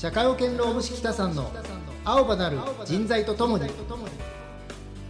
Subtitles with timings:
[0.00, 1.50] 社会保険労務士北さんの
[2.04, 3.68] 青葉なる人材とともに。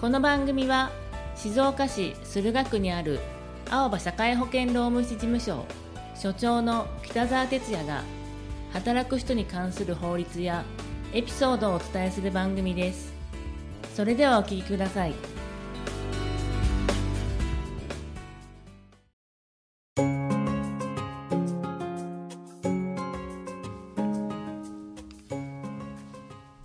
[0.00, 0.90] この番組は
[1.36, 3.20] 静岡市駿河区にある
[3.68, 5.66] 青葉社会保険労務士事務所
[6.14, 8.02] 所長の北澤哲也が
[8.72, 10.64] 働く人に関する法律や
[11.12, 13.12] エピソードをお伝えする番組です。
[13.94, 15.12] それではお聞きください。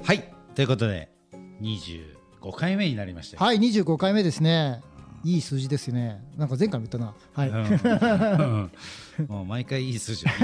[0.04, 0.34] はい。
[0.54, 1.10] ということで
[1.62, 4.82] 25回目になりましたはい25回目ですね。
[5.24, 6.22] いい数字ですよね。
[6.36, 7.16] なんか前回も言ったな。
[7.34, 9.28] はい、うん。
[9.30, 10.34] もう毎回いい数字 は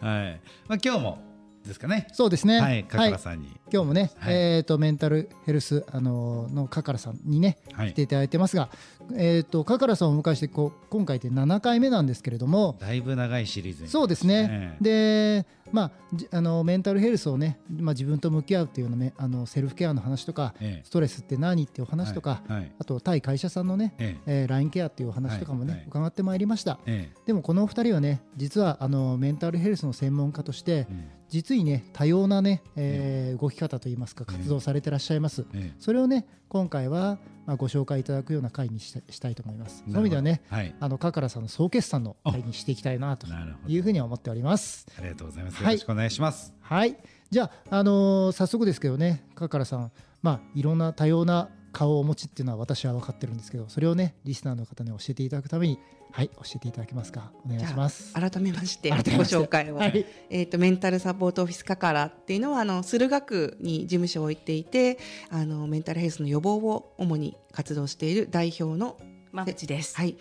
[0.00, 1.22] まあ、今日も
[1.64, 2.06] ですかね。
[2.12, 2.60] そうですね。
[2.60, 4.34] はいカカラさんに、今日もね、はい。
[4.34, 7.90] えっ、とメンタルヘルスあのーのカカラさんにね、はい。
[7.90, 8.70] 来ていただいてますが、
[9.14, 14.76] えっ、とカカラさんをお迎えしてこう今回で7回目なんですけれども、だいぶ長いシリーズにそうですね。
[14.80, 20.84] で、まあじあのメンタルヘルスをね、まあ自分と向き合うっていうのね、あのセルフケアの話とか、ええ。
[20.84, 22.60] ストレスって何っていうお話とか、はい。
[22.60, 22.72] はい。
[22.78, 24.44] あと対会社さんのね、ええ。
[24.46, 25.78] ー、ラインケアっていうお話とかもね、はい。
[25.80, 25.88] はい。
[25.88, 26.80] 伺ってまいりました。
[26.86, 35.46] えでもこのお二人はね、実はあのメンタルヘルスの専門家として、うん実にね多様なね、えー動き方といいますか活動されてらっしゃいます。
[35.54, 35.74] ええ。
[35.78, 39.84] それをね今回はまあご紹介いただくような回にしたしたいと思います。
[39.86, 40.74] そういう意味ではね、はい。
[40.80, 43.26] あのカカラさんの総決算の回にしていきたいなと
[43.66, 44.86] いうふうに思っております。
[44.98, 45.56] ありがとうございます。
[45.56, 45.64] はい。
[45.64, 46.96] よろしくお願いします、はい、
[47.30, 55.78] じゃあ、あのー早速ですけどね、カカラさん、まあ、いろんな多様な顔をお持ちっていうのは私は分かってるんですけど、それをね、リスナーの方に教えていただくために、
[56.12, 57.30] はい、教えていただけますか？
[57.46, 58.12] お願いします。
[58.14, 64.98] 改めましてご紹介を、はいえっ、とメンタルサポートオフィスカカラっていうのはあの駿河区に事務所を置いていて
[65.30, 68.98] あのメンタルヘルスの予防を主に活動している代表の
[69.32, 70.16] まぶちですはい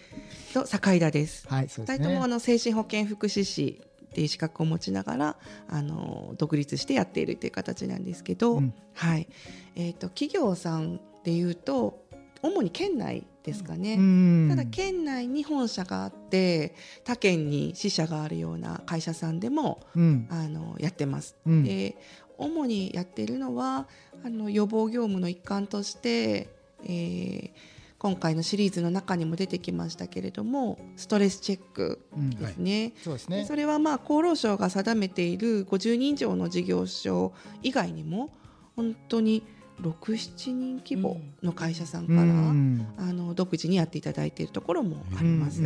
[0.53, 1.47] と坂田です。
[1.47, 2.03] はい、そうですね。
[2.03, 9.27] 二人ともあの精神保健福祉士っていう資格を持ちながらあの独立してやっているという形なんですけど、うんはい
[9.75, 12.05] えっ、と企業さんでいうと
[12.41, 13.95] 主に県内ですかね。
[13.95, 21.35] うんただ県内に本社があって他県に支社があるような会社さんでもうん、あのやってます。
[21.45, 21.97] うんで
[22.37, 23.87] 主にやっているのは
[24.23, 26.49] あの予防業務の一環として、
[26.83, 27.51] えー
[27.99, 32.93] 今回のシリーズの中にも出てきましたけれどもストレスチェックうんですね。
[33.03, 33.45] そうですね。
[33.45, 38.29] それはまあ厚労省が定めている50人以上の事業所以外にも
[38.77, 39.43] 本当に
[39.81, 45.61] 67人規模の会社さんから、うんあの独自にやっていただいているところもあります。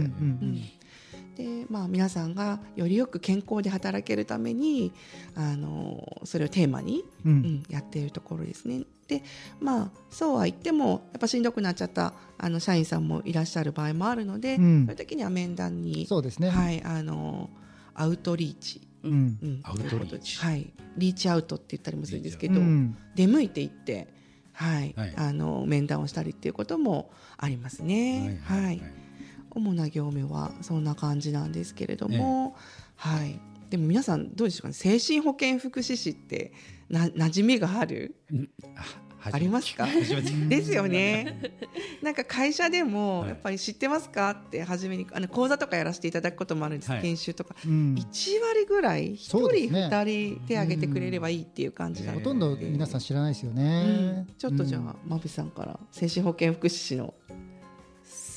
[1.35, 4.91] でまあ、皆さんがよりよく健康で働けるために
[5.33, 8.83] あのそれをテーマに、ううんんやっているところですね。
[9.07, 9.23] で
[9.59, 16.49] まあそうは言ってもやっぱしんどくなっちゃったあの社員さんもいらっしゃる場合もあるので、うんそういう時には面談にそうですね。
[16.49, 17.49] はい、あの
[17.95, 18.81] アウトリーチ、
[19.63, 20.37] アウトリーチ。
[20.39, 22.97] はい、リーチアウトって言ったりもするんですけど、うん。
[23.15, 24.07] 出向いていって、
[24.53, 24.93] はい。
[24.95, 25.13] はい。
[25.15, 28.41] あの面談をしたりっていうこともありますね。
[28.43, 28.81] はい
[29.55, 32.55] 主な業務はそんな感じなんですけれども、
[32.95, 33.39] はい。
[33.69, 34.73] でも皆さんどうでしょうかね。
[34.73, 36.53] 精神保健福祉士って
[36.89, 38.15] な馴染みがある？
[39.25, 39.87] あありますか？
[40.49, 41.39] ですよね。
[42.03, 43.29] なんか会社でもはい。
[43.29, 44.31] やっぱり知ってますか？
[44.31, 47.01] って初めにあの講座とかやらせていただくこともあるんです、はい。
[47.01, 47.95] 研修とか、うん。
[47.95, 49.87] 1割ぐらい1人そうですね。
[49.87, 50.03] 2
[50.37, 53.83] 人手挙げてくれればいいっていう感じなので、ほとんど皆さん知らないですようね
[54.21, 54.27] ん。
[54.37, 57.13] ちょっとじゃあ、まぶさんから精神保健福祉士の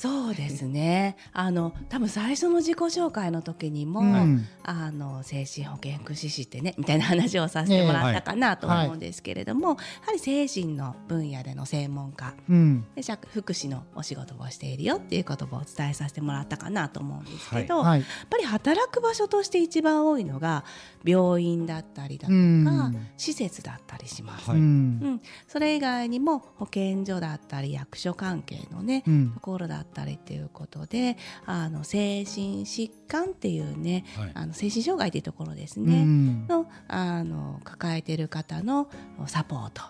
[0.07, 1.17] そうですね。
[1.33, 4.45] あの多分最初の自己紹介の時にも、うん。
[4.69, 12.85] あの精神保健福祉士ってねみたいな話をさせてもらったかなと思うんですけれども、やはり精神の分野での専門家うん。
[12.95, 17.99] で社福祉のお仕事をしているよっていうことをお伝えさせてもらったかなと思うんですけど、はい。
[18.01, 20.65] やっぱり働く場所として一番多いのが
[21.05, 23.07] 病院だったりだとか、うん。
[23.15, 24.49] 施設だったりします。
[24.49, 24.59] はい。
[24.59, 24.65] うん。
[24.65, 24.67] う
[25.11, 29.31] ん、それ以外にも保健所だったり役所関係のね、うん。
[29.31, 34.31] ところだったりっていうことであの精神疾患っていうね、はい。
[34.33, 36.47] あの精神障害っていうところですうね、ん。
[36.47, 38.89] のあの抱えている方の
[39.27, 39.83] サポート。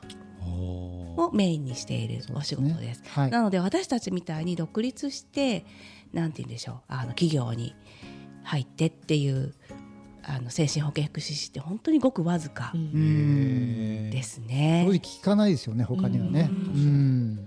[0.49, 3.03] をメインにしているお仕事です。
[3.07, 3.31] はい。
[3.31, 5.65] なので私たちみたいに独立して
[6.13, 7.75] なんて言うんでしょうあの企業に
[8.43, 9.53] 入ってっていう
[10.23, 14.83] あの精神保健福祉士って本当にごくわずかですね。
[14.85, 16.49] 正直聞かないですよね他にはね。
[16.51, 17.46] うん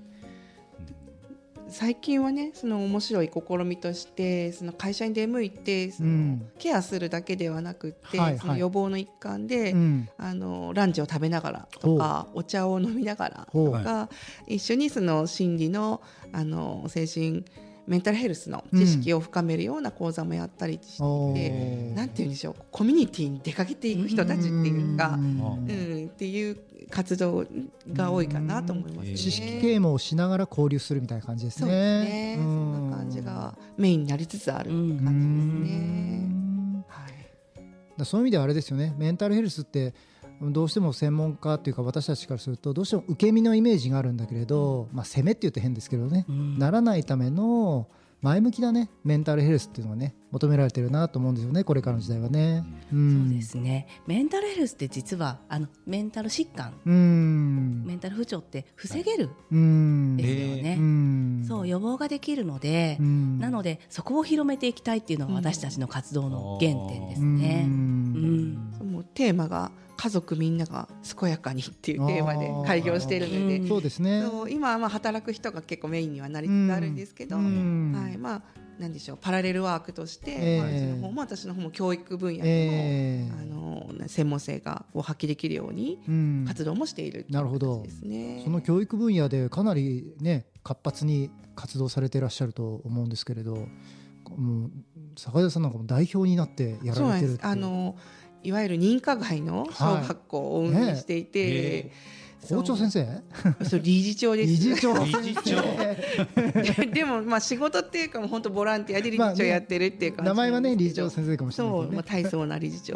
[1.71, 6.51] 最近はねその面白い試みとしてその会社に出向いてその、うん。
[6.59, 8.39] ケアするだけではなくって、はいはい。
[8.39, 10.09] その予防の一環で、うん。
[10.19, 14.09] あのランチを食べながらとかお茶を飲みながらとか、
[14.47, 16.01] 一緒にその心理の
[16.33, 17.45] あの精神
[17.91, 25.73] メンタルヘルスの知識を深めるような講座もやったりしていて、おーなんて言うんでしょうコミュニティに出かけていく人たちっていうか、うんう
[26.05, 26.57] んっていう
[26.89, 27.47] 活動
[27.93, 29.15] が多いかなと思いますね。
[29.17, 31.67] 知識啓蒙をしながら交流するみたいな感じですね。
[31.67, 32.37] そうですね。
[32.39, 36.19] うそんな感じがメインになりつつあるうん感じうですね。
[36.19, 37.99] んはい。
[37.99, 39.95] だそういう意味ではあれですよねメンタルヘルスって
[40.41, 46.59] どうしても専門家っていうか私たちからするとどうしても受け身のイメージがあるんだけれど、まあ、攻めって言うと変ですけどね、うん。
[46.59, 47.89] ならないための
[48.23, 52.65] 前向きなねメンタルヘルスっていうのがね求められてるなと思うんですよねこれからの時代はね。
[52.93, 53.25] うん。
[53.25, 53.87] そうですね。
[54.07, 56.75] メンタルヘルスって実はあのメンタル疾患。
[56.85, 57.85] うん。
[57.87, 60.17] メンタル不調って防げるうん。
[60.17, 61.45] ですよね、うん。
[61.47, 63.39] そう予防ができるので、うん。
[63.39, 67.65] なのでそこを広めていきたいっていうのが私たちの活動の原点ですね。
[67.67, 68.73] ううん。
[68.81, 70.89] うもうテーマが家族みんなが
[71.21, 73.59] 健やかにっていうテーマで開業しているので。
[73.59, 73.69] うん。
[73.69, 74.23] そうですね。
[74.49, 77.93] 今はまあ働く人が結構メインにはなりつつあるんですけど、うん。
[77.95, 78.17] はい。
[78.17, 78.43] まあ
[78.81, 80.59] なんでしょうパラレルワークとして、ええ。
[80.59, 83.33] まあうちの方も私の方も教育分野でも、ええ。
[83.43, 86.45] あの専門性がを発揮できるようにうん。
[86.49, 88.41] 活動もしているなるほど形ですね。
[88.43, 93.69] その教育分野でかなりね活発に活動されていらっしゃると思うんですけれど
[94.37, 94.71] もう
[95.17, 97.97] 坂出さんなんかも代表になってやられてるあの
[98.43, 101.53] いわゆる認可外の小学校を運営していて、はい
[101.85, 101.91] ね
[102.49, 103.07] 校長先生？
[103.65, 104.49] そう理事長です。
[104.49, 104.95] 理事長。
[105.05, 106.87] 理事長。
[106.91, 112.03] でもまあ仕事っていうかもう本当ボランティアで理事長やってるっていう感じ名前はね理事長生先生かもしれないそう、まあ。
[112.03, 112.95] 大層な理事長。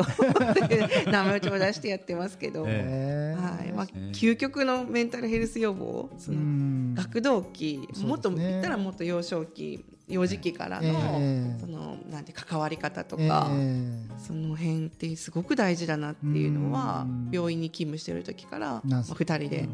[1.10, 3.72] 名前を出してやってますけど、えはい。
[3.72, 6.94] まあえ、究極のメンタルヘルス予防そのうん。
[6.94, 8.06] 学童期、ね。
[8.06, 11.60] もっと言ったらもっと幼少期幼児期からの,、ええ。
[11.60, 17.30] そのなんて関わり方とえか、えその辺ってすごく大事だなっていうのはうん。
[17.32, 19.68] 病院に勤務してる時から、まあ、す2人で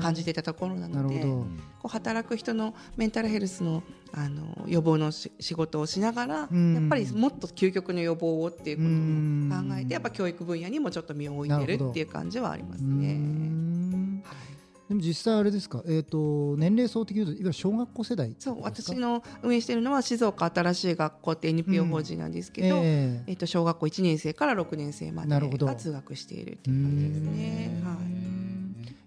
[0.00, 1.20] 感じていたところなので。
[1.20, 1.46] こ
[1.84, 6.74] う働く人のメンタルヘルスのあの予防のし仕事をしながら、うん。
[6.74, 9.48] やっぱりもっと究極の予防をっていうことうん。
[9.48, 13.14] も考えてやっぱ教育分野にもちょっと身を置いてなるっていう感じはありますうね。
[13.14, 14.22] ん。
[14.24, 14.55] はい
[14.88, 18.34] でも実際あれですか、えっ、と年齢層的に言うといわゆる小学校世代。
[18.38, 23.24] そう私の運営しているのは静岡新しい学校って NPO 法人なんですけど、ええ。
[23.26, 27.82] えっと小学校1年生から6年生までが通学しているっていう感じですね。
[27.84, 27.96] はい。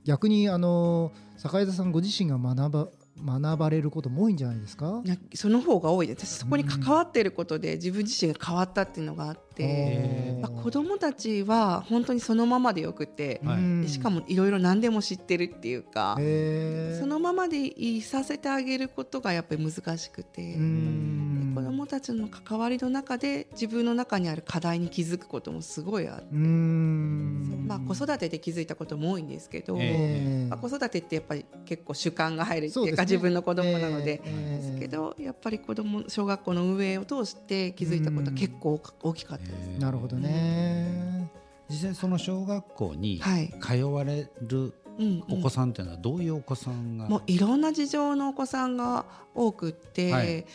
[0.03, 2.87] 逆にあの坂井田さんご自身が学ば
[3.41, 5.01] 学ばれることも多いんじゃないですか？
[5.05, 6.25] なその方が多いです。
[6.25, 13.89] 私そこに関わっていることで自分自身が変わったっていうのがあって、まあ、子どもたちは本当にそのままでよくて、はい。
[13.89, 16.15] しかもいろいろ何でも知ってるっていうか、
[16.99, 21.51] そのままでいさせてあげることがやっぱり難しくて、うん。
[21.53, 27.65] 子どもたちの関わりの中で自分の中にある課題に気づくこともすごいあって、うん。
[27.67, 30.47] まあ、子育てで気づいたことも多いんですけど、ええ。
[30.49, 33.11] まあ、子育てってやっぱり結構主観が入るっていうかね。
[33.11, 34.21] 自分の子供なので。
[34.23, 34.59] ええ。
[34.59, 39.43] ですけどやっぱり子供小学校の運営を通して気づいたことは結構大きかった。
[39.43, 39.48] です。
[39.79, 41.31] なるほどね。
[41.69, 43.53] 実際その小学校にはい。
[43.61, 44.73] 通われる
[45.29, 50.27] お子さんっていうのはどういうお子さんが、もういろんな事情のお子さんが多くって、はい。
[50.27, 50.45] 例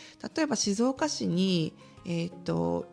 [0.43, 1.73] えば静岡市に、
[2.05, 2.85] えー、と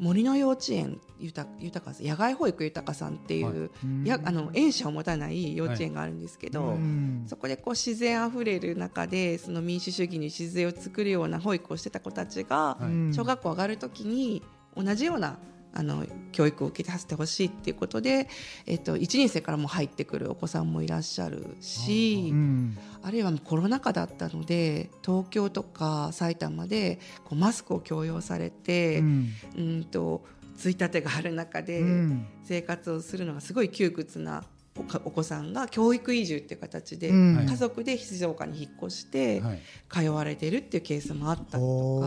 [0.00, 7.24] 森の幼稚園豊豊かさん野外保育豊さんっていう、うんやあの園舎を持たない幼稚園があるんですけど、うん。
[7.28, 12.84] そこでこう自然あふれる中でその民主主義に礎を作るような保育をしてた子たちが、はい。
[12.84, 14.42] うん小学校上がるときに
[14.76, 15.38] 同じような
[15.72, 18.28] あの教育を受けさせてほしいっていうことで、
[18.66, 22.78] えっと、1年生からも入ってくるお子さんもいらっしゃるし、うん。
[23.02, 30.24] あるいはもうコロナ禍だったので東京とか埼玉でこうマスクを強要されて、ううん、んと
[30.56, 32.26] ついたてがある中でうん。
[32.42, 34.42] 生活をするのがすごい窮屈な
[34.76, 39.60] おかお子さんが教育移住っていう形で、家族で静岡に引っ越してはい。
[39.92, 42.00] 通われてるっていうケースもあったりと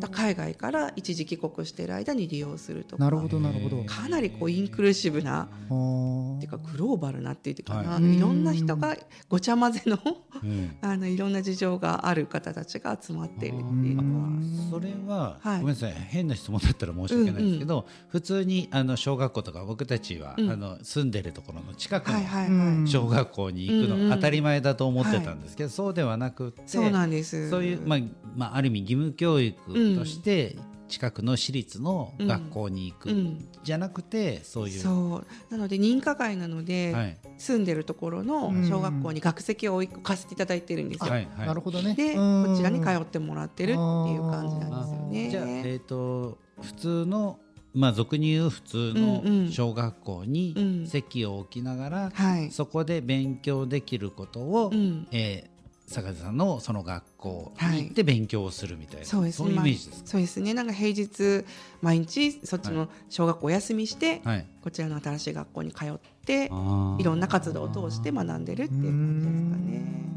[0.00, 0.08] か。
[0.10, 3.04] 海外から一時帰国している間に利用するとか。
[3.04, 3.84] なるほどなるほど。
[3.84, 8.18] かなりこうインクルーシブなはっていうかグローバルなっていうかな、、はい。
[8.18, 8.96] ろんな人が
[9.28, 9.98] ごちゃ混ぜの
[10.42, 10.76] うん。
[10.80, 14.28] あのいろんな事情がある方たちが集まっているっていうのは。
[14.70, 15.60] それは、はい。
[15.60, 15.92] ごめんなさい。
[15.92, 20.50] 変な質問だったら申し訳ないですけど、普通にあの小学校とか僕たちは、うん。
[20.50, 27.50] あの住んでるところの近くの小学校に行くの当たり前だと思ってたんですけど、そうではなくってそうなんです。
[27.50, 27.98] そういう、まあ
[28.36, 30.56] まあ、ある意味義務教育として
[30.88, 34.80] 近くの私立の学校に行く、うん、じゃなくてそういう。
[34.80, 35.52] そう。
[35.52, 37.18] なので認可外なので、はい。
[37.38, 41.12] 住んでるところの小学校に学籍を置い貸していただいてるんですよ。
[41.12, 41.46] はいはい。
[41.46, 41.94] なるほどね。
[41.94, 42.46] でうん。
[42.48, 45.30] こちらに通ってもらってるっていう感じなんですよね。
[45.30, 47.38] じゃあ、えー、と普通の、
[47.74, 50.52] まあ、俗に言う普通の小学校うに
[50.84, 50.86] ん。
[50.86, 55.06] 席を置きながら、はい、そこで勉強できることを、うん。
[55.12, 55.58] えー
[55.90, 59.48] 坂田さんのその学校に行って勉強をするみたいな、そうですね。
[59.48, 60.52] いうイメージですか、まあそうですね。
[60.52, 61.46] なんか平日
[61.80, 64.46] 毎日そっちの小学校お休みして、はい。
[64.62, 65.92] こちらの新しい学校に通っ
[66.26, 67.00] てあー。
[67.00, 70.08] いろんな活動を通して学んでるっていう感じですかね。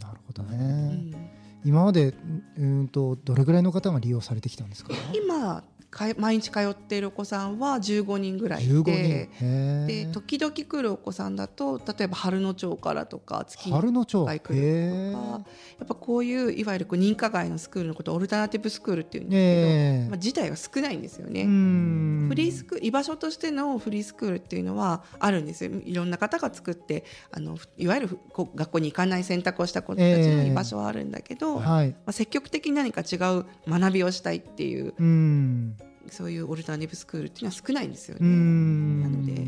[0.00, 0.58] なるほどうね、
[0.94, 1.30] ん。
[1.64, 4.92] 今までうーんとどれぐらいの方が利用されてきたんですか？
[5.12, 5.64] 今
[6.18, 8.84] 毎日通っているお子さんは15人ぐらいい15人？
[8.84, 10.10] てへでー。
[10.12, 15.40] 時々来るお子さんだと例えば春野町からとか月に春野町回来るとか
[15.78, 20.08] やっぱこういういわゆるこう認可外のスクールのことをオルタナティブスクールっていうんですけど、え。
[20.08, 21.42] まあ、自体が少ないんですよね。
[21.42, 22.26] うん。
[22.28, 25.72] フリースク居場所としてのフリースクールっていうのはあるんですよ。
[25.84, 31.96] いろんな方が作ってあのいわゆる学校に行かない選択をした子たちの居場所はあるんだけど、まはい。
[32.06, 35.76] あ、積極的に何か違う学びをしたいっていううん
[36.08, 38.28] そういうオルタナティブスクールっていうのは少ないんですようね。
[38.28, 39.46] んなので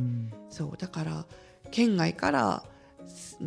[0.51, 1.25] そうだから
[1.71, 2.65] 県外から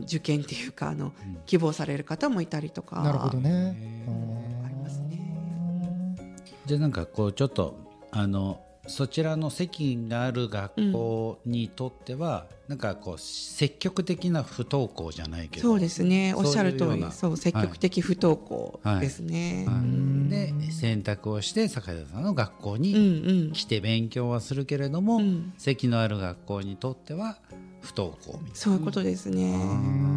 [0.03, 1.13] 受験っていうかあの
[1.45, 6.35] 希望される方もいたりとかなるほどねへありますね。
[6.65, 7.77] じゃあなんかこうちょっと
[8.11, 16.33] あのそちらの席がある学校にとっては、なんかこう積極的な不登校じゃないけどそうですね。
[16.35, 17.05] おっしゃる通り。
[17.11, 19.65] そう積極的不登校ですね。
[19.67, 19.75] はい。
[19.75, 20.29] うん。
[20.29, 23.51] で選択をして坂田さんの学校うんにうん。
[23.51, 25.53] 来て勉強はするけれども、うん。
[25.57, 27.37] 席のある学校にとっては
[27.81, 28.55] 不登校みたいな。
[28.55, 29.59] そういうことですね。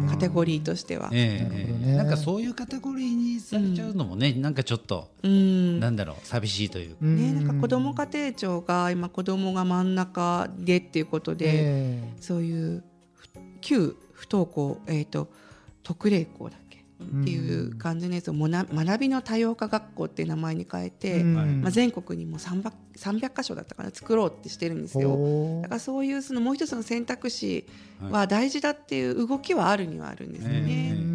[0.09, 1.09] カテゴリーとしては。
[1.13, 1.43] ええ。
[1.43, 1.95] なるほどね。
[1.97, 5.79] なんかそういうカテゴリーにされちゃうのもね、なんかちょっと、うん。
[5.79, 12.13] なんだろう寂しいというか、ね、なんか子ども家庭庁が今子どもが真ん中でっていうことで、え。
[12.19, 12.83] そういう
[13.15, 13.29] ふ
[13.61, 15.29] 旧不登校、えー、と
[15.83, 16.79] 特例校だっけ？
[17.01, 25.11] っていう感じのやつをもな学びの多様化学校っていう名前に変えて、うんまあ、全国にも 300, 300箇所だったかな作ろうってしてるんですよ。
[25.11, 27.65] ほだからそういうそのもう一つの選択肢
[28.01, 30.97] は大事だっていう動きはあるにはあるんですよえね。
[31.01, 31.09] うん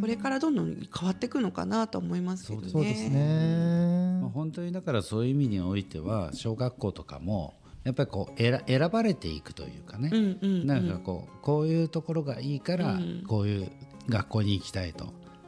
[0.00, 2.68] これからどんどん変わっていくのかなと思いますけどね。
[2.70, 7.54] そうですねまあ、本当にだからそういう意味においては小学校とかも
[7.88, 10.66] やっぱりこう選選ばれていくというかね、うんうんうん。
[10.66, 13.24] なんかこうこういうところがいいからうん。
[13.26, 13.72] こういう
[14.10, 15.06] 学校に行きたいと、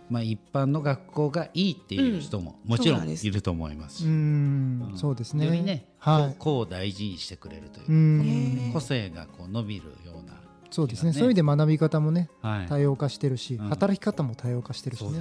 [0.08, 4.92] まあ、一般の学校がいいっていう人ももちろんいると思いますし、うん。
[4.96, 5.44] そうですね。
[5.44, 6.22] よりね、はい。
[6.22, 11.12] こうこう大事にしてくれるという個性がこう伸びるようなそうですね。
[11.12, 12.66] そういう意味で学び方もねはい。
[12.66, 13.68] 多様化してるしうん。
[13.68, 15.18] 働き方も多様化してるしね。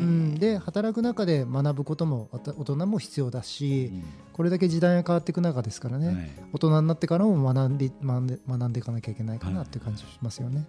[0.00, 0.02] う。
[0.02, 4.04] ん、で働く中で学ぶことも大人も必要だし、うん。
[4.32, 6.30] これだけ時代が変わっていく中ですからね、はい。
[6.52, 10.66] 大人になってからも学んで学んで学んでいかなきゃいけないかなっていう感じがしますよね。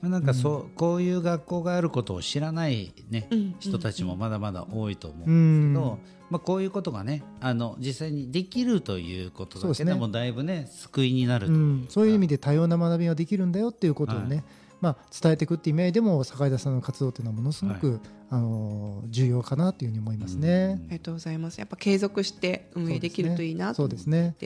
[0.00, 3.56] まあなんかそう、こういう学校があることを知らない、ねうん。
[3.58, 5.98] 人たちもまだまだ多いと思ううんんですけど、
[6.30, 11.52] まあ、こういうことがねあの実際にできるということだけでもだいぶね救いになると。
[11.52, 11.86] う、いうん。
[11.88, 14.44] そういう意味で多様な学びができるんだよっていうことをね、はい。
[14.80, 18.00] まあ、伝えていくっていう意味合いでも坂井田さんの活動っていうのはものすごく、
[18.30, 20.78] あの重要かなというふうに思いますね。
[20.88, 21.58] ありがとうございます。
[21.58, 24.36] やっぱ継続して運営できるといいなと思っそうですね。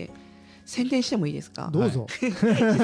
[0.65, 1.71] て、宣伝してもいいですか？
[1.73, 2.07] どうぞ。
[2.13, 2.31] 静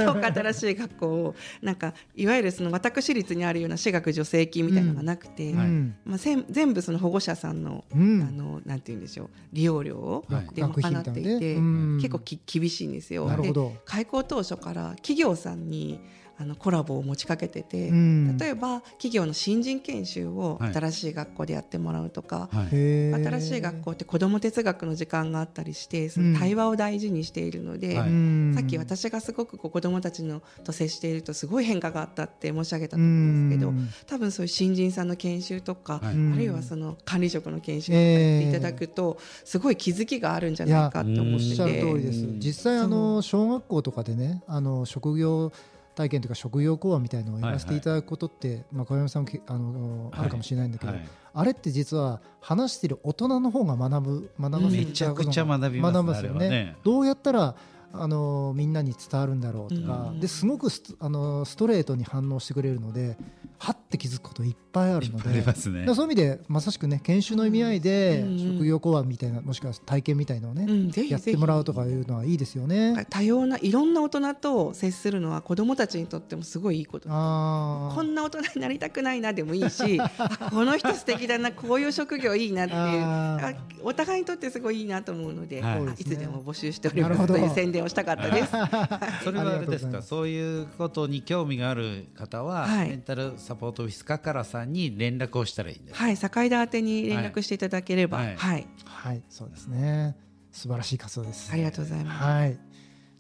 [0.09, 13.25] 岡新しい学校をなんかいわゆるその私立にあるような私学助成金みたいなのがなくて、はいうんまあ全部その保護者さんの、うんあのなんて言うんでしょう利用料で賄っていて、うん結構き厳しいんですよ。
[13.25, 13.73] でなるほど。
[13.85, 16.01] 開校当初から企業さんに
[16.41, 18.39] あのコラボを持ちかけてて、うん。
[18.39, 20.75] 例えば企業の新人研修をはい。
[20.75, 22.69] 新しい学校でやってもらうとか、はい。
[22.71, 28.09] 新しい学校って子ども哲学の時間があったりしてその対話を大事にしているので、はい。
[28.09, 33.89] うんさっき私がすごくこう子どもたちのと接しているとすごい変化があったって申し上げたと思うんですけど、うん。
[34.07, 36.15] 多分そういう新人さんの研修とか、はい。
[36.15, 41.81] うんあるいはその管理職の研修とかやっていただくと、すごい気づきがあるんじゃないかって思っておっしゃるて。
[41.81, 42.25] 通りです。
[42.25, 45.53] うん実際あの小学校とかでねあの職業
[45.99, 50.21] 体験というか職業講話みたいなのをやらせていただくことって、まあ、小山さんもけあの、はい。
[50.21, 51.09] あるかもしれないんだけど、はい。
[51.35, 56.77] あれって実は話している大人の方が学ぶ学ばせていめちゃた学びますよねね。
[56.85, 57.57] どうやったら
[57.93, 60.21] あのみんなに伝わるんだろうとか、うん。
[60.21, 63.17] ですごくストあのストレートに反応してくれるので
[63.59, 70.67] はって気づくこといっぱいあるのでそういう意味でまさしくね研修の意味合いでうん職業講話みたいなもしくは体験みたいのをね、
[71.09, 73.07] やってもらうとかいうのはいいですよね。
[73.11, 77.09] 多様ないろんな大人と接するのは子どもたちにとってもすごいいいこと。
[77.11, 86.05] あこんな大人になりたくないなでもいいし あこの人素敵だなこういう職業いいなっていうお互いにとってすごいいいなと思うので、はい。
[86.05, 87.27] つでも募集しております。
[87.27, 88.51] という宣伝をしたかったです。
[89.25, 92.89] それはあれですかそういうことに興味がある方は、はい。
[92.91, 98.35] メンタルサポートオフィスかからさんに連絡をしたらいいんです、はい、境田宛てに連絡していただければ、ははい。
[98.35, 100.17] い、はい、はいそうですね。
[100.53, 101.51] 素晴らしい活動です。
[101.51, 102.25] ありがとうございます。
[102.25, 102.59] はい。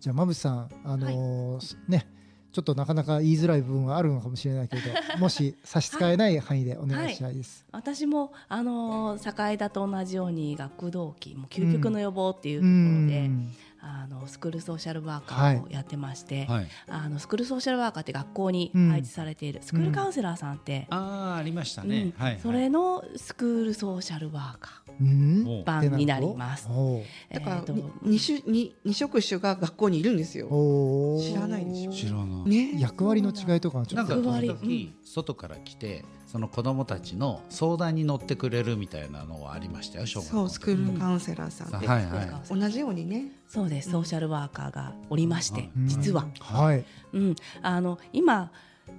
[0.01, 2.07] じゃあ馬渕さんあのーね
[2.53, 4.89] ちちょっとなかなか言いづらい部分はあるのかもしれないけれど
[5.21, 7.65] もし差し支えない範囲でお願いしたいです。
[7.73, 12.73] 私もあの境田と同じように学童期もう究極の予防っていうところ
[13.09, 13.53] で、うん
[13.91, 15.57] あのスクールソーシャルワーカはい。
[15.57, 16.67] ーをやってまして、はい。
[16.89, 18.89] あのスクールソーシャルワーカーって学校にうん。
[18.91, 21.89] 配置されている、スクールカウンセラーさんって、ああありましたうん。
[21.89, 22.41] ね、はいはい。
[22.41, 25.45] それのスクールソーシャルワーカうん。
[25.47, 26.69] おー版になります。
[26.71, 27.03] お
[27.33, 30.49] だからえーとに二種二二職種が学校にいるんですよ。
[30.51, 31.93] お知らないでしょ。
[31.93, 32.81] 知らない、ね。
[32.81, 34.15] 役割の違いとかはちょっと。
[34.17, 41.81] なんか時役割々外から来てその子供たちの相談に乗ってくれるみたいなのはありましたよ小学校そうスクールカウンセラーさん。
[41.81, 43.33] で、はいは同じようにね。
[43.49, 45.89] そうです、ソーシャルワーカーがおりまして、うん。
[45.89, 46.85] 実は、はい。
[47.15, 48.53] うん、あの今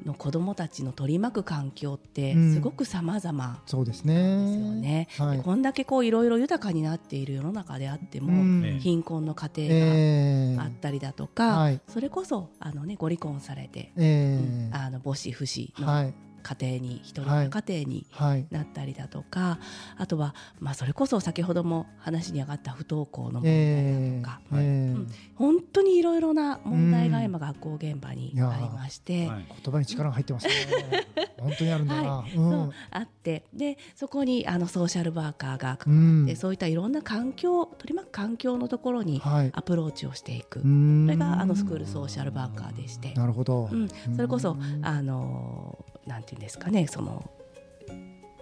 [0.06, 2.54] の子どもたちの取り巻く環境ってうん。
[2.56, 3.62] すごく様々。
[3.68, 4.82] そうですですよね。
[4.82, 5.08] ね。
[5.20, 5.38] はい。
[5.38, 8.66] でこんだけこういろいろ豊かになっている世の中であっても、うん。
[8.66, 8.80] ええ。
[8.80, 11.82] 貧困の家庭えーがあったりだとか、はい。
[11.88, 17.46] それこそあの、ね、ご離婚されて、えーあの母子不死のはい家庭に一人はい。
[17.46, 19.60] の家庭にはいなったりだとか、
[19.98, 24.94] あとは、まあ、それこそ先ほども話に上がった不登校の問題だえとか、ーえ。
[24.94, 25.08] ーうん。
[25.36, 29.46] 本当にいろいろな問題が今学校現場にありまして、はい。
[29.64, 30.54] 言葉に力が入ってますね。
[31.40, 32.10] 本当にあるんだな。
[32.18, 32.34] はい。
[32.34, 32.50] うん。
[32.52, 36.36] そうあってでそこにあのソーシャルワーカーがう関わって、ん。
[36.36, 39.52] そういったいろんな環境取り巻く環境のところにはい。
[39.54, 41.06] アプローチをしていく、うん。
[41.06, 43.70] それがあのスクールソーシャルワーカーでして、なるほど。
[43.72, 47.30] うん、それこそうんあのなんていうんですかねその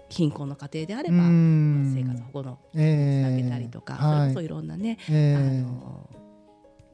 [0.10, 3.24] 貧困の家庭であれうば、ん生活保護のつえ。
[3.28, 4.20] ーなげたりとか、はい。
[4.20, 6.10] それこそいろんなね、えあーの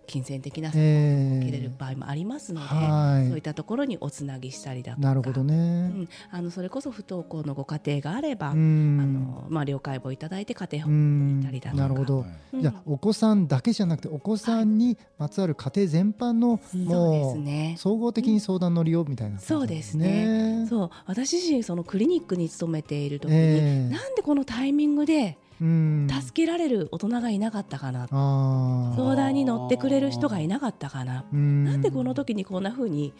[0.05, 3.27] 金銭的なサポえーートを受けれる場合もありますので、はい。
[3.27, 5.07] そういったところにおつなぎしたりだとか。
[5.07, 5.87] なるほどうね。
[5.87, 12.19] ん、あのそれこそ不登校のご家庭があれば、うあんのまあ、了解をいただいて家庭う保護にん行ったりだとか、なるほど。
[12.19, 12.61] はいうん。
[12.61, 17.75] じゃあお子さんだけじゃなくてお子さんにまつわる家庭全般のそうですもうね。
[17.77, 20.65] 総合的に相談乗りようみたいな感じそうですね。
[20.69, 20.89] そう。
[21.05, 23.89] 私自身そのクリニックに勤めている時に、ええ。
[23.89, 31.63] なんでこのタイミングでうん助けられる大人がいなかったかな、相談に乗ってくれる人がいなかったかな、うん。
[31.63, 33.13] なんでこの時にこんな風に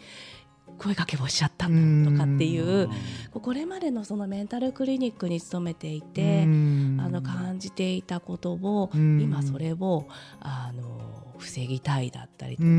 [0.78, 2.88] 声かけをしちゃったんだとかっていう、
[3.32, 7.00] これまでのそのメンタルクリニックに勤めていて、うん。
[7.00, 9.20] あの感じていたことを、うん。
[9.20, 10.06] 今それを
[10.40, 12.70] あの防ぎたいだったりとか、タ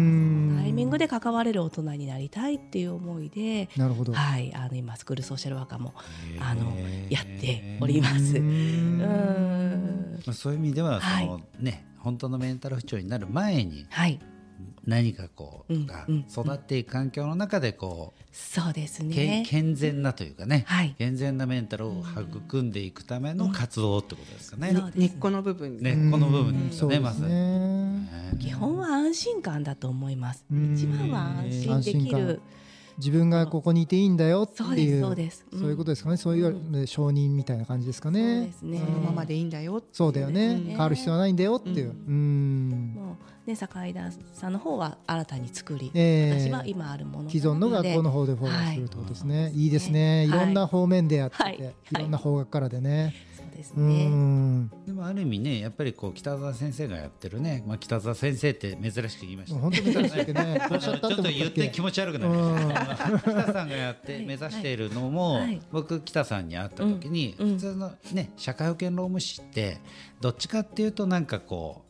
[0.68, 4.14] イミングで関われる大人になりたいっていう思いで、なるほど。
[4.14, 5.94] はい、あの今スクールソーシャルワーカーも
[6.40, 6.74] あの
[7.10, 8.38] やっております。
[8.38, 8.98] ううん。
[8.98, 14.20] んまあ、そういう意味ではその、はね本当のメンタル不調になる前にはい、
[14.86, 15.88] 何かこう、うん
[16.30, 19.44] 育っていく環境の中でこそうですね。
[19.48, 20.94] 健全なというかね、はい。
[20.98, 22.04] 健全なメンタルを
[22.42, 24.76] 育んでいくための活動ってことですかね。
[24.94, 25.96] 根っこの部分ね。
[26.12, 27.04] この部分ですよねうん。
[27.04, 27.22] まず
[28.40, 30.44] 基本は安心感だと思います。
[30.52, 30.74] うん。
[30.76, 32.42] 一番は安心できる。
[32.98, 35.46] 自分がここにいていいんだよっていうそうです。
[35.52, 36.18] そういうことですかね。
[36.18, 38.80] そういう承認みたいな感じですかそうねですね。
[38.80, 40.62] そのままでいいんだよそうだよね。
[40.68, 41.90] 変わる必要はないんだよっていう。
[41.90, 42.94] ううん。
[42.96, 46.40] もうね坂井田さんの方は新たに作り、ええ。
[46.40, 49.54] 私は今あるもの既存の学校の方方でフォローするってことですね、はい。
[49.54, 50.26] い、いですね。
[50.26, 50.40] いはい。
[50.40, 51.58] ろんな方面でやってて、はい。
[51.62, 51.74] はい。
[51.92, 54.08] い、ろんな方角からでね、そうですうね。
[54.08, 54.70] ん。
[54.86, 59.56] でもある意味ねやっぱりこう北澤先生がやってるね、まあ、北澤先生って珍しく言いました。
[59.56, 62.68] ね本当に珍しい けどねちょっと言って気持ち悪くなりまし
[63.00, 63.20] た。
[63.20, 64.26] 北さんがやってはい。
[64.26, 65.62] 目指しているのも、はい。
[65.72, 69.78] 僕北さんに会った時に、普通のね社会保険労務士って
[70.22, 71.84] どっちかっていうとなんかこ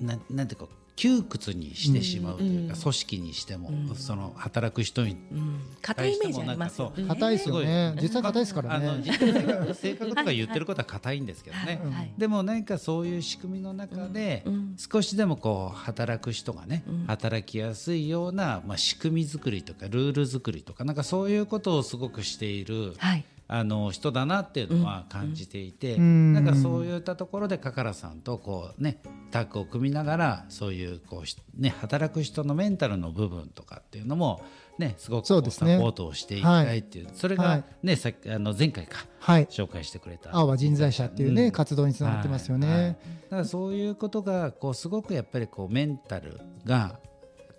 [0.00, 2.80] うななんていうか窮屈にしてしまうというか、うん。
[2.80, 3.94] 組織にしても、うん。
[3.96, 7.04] その働く人にうん、硬いイメージありますよね。
[7.08, 7.94] 硬いですよね。
[7.96, 8.02] すごい。
[8.02, 14.76] 実際硬いですからあのね実際性格性格とか言ってることは硬いんですけどね、でも何かそういう仕組みの中でうん。
[14.76, 17.04] 少しでもこう働く人がね、うん。
[17.06, 23.24] 働きやすいような、まあ、仕組み作りとかルール作りとかなんかそういうことをすごくしているはい。
[23.54, 26.32] あの人だなっていうのは感じていて、うん。
[26.32, 34.42] なんかそういったところでカカラさんとこうねタッグを組みながらそういうこうしね働く人のメンタルの部分とかっていうのも
[34.78, 37.64] ねすごくサポートをしていきたいっていうそれがはい。
[37.82, 39.44] ねさっきあの前回かはい。
[39.46, 40.34] 紹介してくれた。
[40.34, 41.52] 青は人材社っていうね、うん。
[41.52, 46.98] 活動につながってますよね、だからそういうことがこうすごくやっぱりこうメンタルが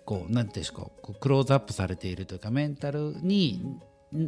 [0.04, 3.78] こうなんていうんですかこうクローズアップされているというかメンタルに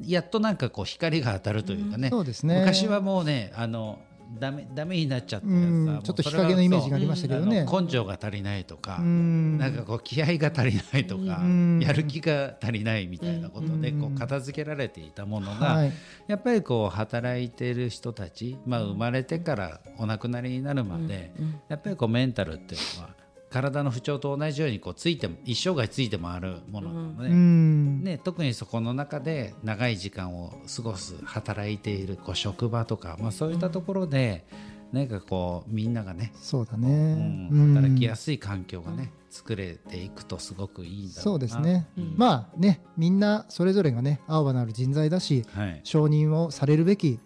[0.07, 2.59] やっとなんかこう光が当たるというかね、そうですね。
[2.61, 3.99] 昔はもうねあの
[4.39, 5.55] ダメダメになっちゃったやつ
[5.89, 7.65] はちょっと日陰のイメージがありましたけどね。
[7.65, 9.59] 根性が足りないとか、うん。
[9.59, 11.81] なんかこう気合が足りないとか、うん。
[11.81, 14.01] やる気が足りないみたいなことでうん。
[14.01, 15.93] こう片付けられていたものが、はい。
[16.27, 21.61] やっぱりこう働いている人たち、まあ、生まれてからお亡くなりになるまで、うん。
[21.69, 23.11] やっぱりこうメンタルっていうのは
[23.51, 28.03] 体の不調と同じようにこうついても一生涯ついて回るものなので、うん。
[28.03, 34.45] ね、特にそこの中で長い時間を過ごす働いているこう職場とか、まあ、そういったところで
[34.93, 37.75] 何かこうみんながね、そうだうねん、うん。
[37.75, 42.15] 働きやすい環境がね、作れていくとすごくいいんだろそうですね、うん。
[42.17, 45.81] まあねみんなそれぞれがね青葉なる人材だしはい。
[45.85, 47.19] 承認をされるべきい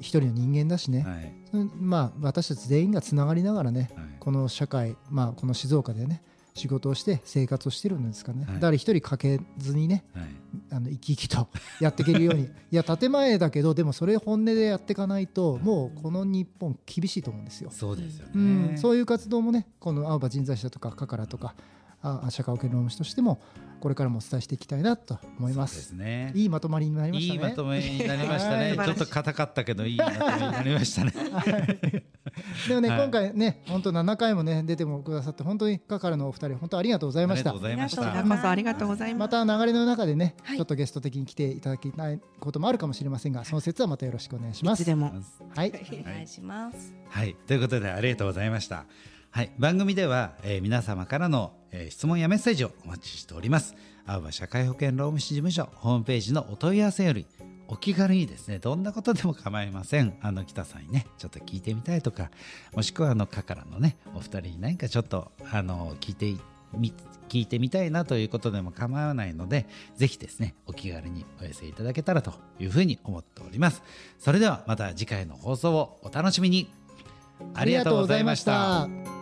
[0.00, 1.34] 一人の人間だしね、はい。
[1.52, 6.22] うんまあ私たち全員がつながりながらねはいこの社会、まあ、この静岡でね
[6.54, 8.54] 仕事をして生活をしてるんですかね、はい。
[8.54, 10.24] だから一人かけずにねはい。
[10.72, 11.48] あの生き生きと
[11.80, 12.44] やっていけるように。
[12.70, 17.70] いや建前だけどでもそれ本音でやっていかないともうこの日本厳しいと思うんですよ。
[17.70, 18.38] そうですよね、う
[18.74, 21.79] ん、そういう活動もねこの青葉人材社とかカカラとかあ
[22.30, 23.40] 社会保険労務士としても
[23.80, 25.66] これからもお伝えしていきたいなと思いま。
[25.66, 27.40] すすねいいまとまりになりましたね。
[27.40, 28.76] いいまとめになりましたね。
[28.76, 31.12] はいちょっと硬かったけどいいまとめになりましたね。
[32.68, 37.68] でもね、はい今回ね本当7回もね出てもくださって本当にカカラのお二人本当ありがとうございましたありがとうご。
[37.68, 37.88] ざいま
[38.36, 38.50] した。
[38.50, 39.18] ありがとうございま。
[39.20, 44.82] ますた流れの中でね、はいちょっとゲスト的に来ていただきたいこともあるかもしれませんがその説はまたよろしくお願いします。
[44.82, 45.12] いつでも。
[45.54, 46.92] はい、お願いします。
[47.08, 48.84] はい、ということでありがとうございました。
[49.30, 53.76] はい、番組では、えー皆様からの、えー質問やメッセージをお待ちしております。
[54.04, 57.26] 青葉社会保険労務士事務所ホームページのお問い合わせより
[57.68, 60.18] お気軽にですねどんなことでも構いません。
[60.20, 62.30] あの北さんにねちょっと聞いてみたいとか
[62.74, 66.34] もしくはあのカカラのねお二人に何かちょっとあの聞いて
[66.74, 66.92] み
[67.28, 73.84] 聞いてみたいなということでも構わないのでぜひですねお気軽にお寄せいただけたらというふうに思っております。
[74.18, 76.68] それではまた次回の放送をお楽しみに。
[77.54, 79.19] ありがとうございましたありがとうございました。